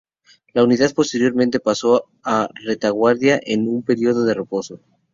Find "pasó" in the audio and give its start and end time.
1.59-2.05